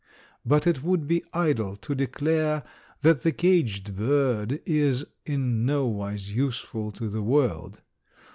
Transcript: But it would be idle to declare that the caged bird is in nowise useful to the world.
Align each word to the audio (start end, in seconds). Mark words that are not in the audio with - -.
But 0.43 0.65
it 0.65 0.81
would 0.81 1.05
be 1.07 1.23
idle 1.31 1.75
to 1.75 1.93
declare 1.93 2.63
that 3.03 3.21
the 3.21 3.31
caged 3.31 3.95
bird 3.95 4.59
is 4.65 5.05
in 5.27 5.63
nowise 5.63 6.31
useful 6.33 6.89
to 6.93 7.07
the 7.07 7.21
world. 7.21 7.77